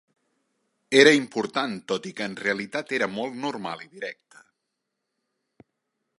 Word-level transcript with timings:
Era 1.01 1.11
important, 1.17 1.75
tot 1.93 2.09
i 2.13 2.13
que 2.21 2.27
en 2.31 2.35
realitat 2.47 2.95
era 3.01 3.11
molt 3.19 3.39
normal 3.45 3.85
i 3.89 3.93
directa. 3.95 4.43